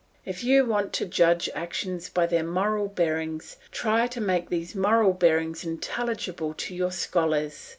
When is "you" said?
0.43-0.65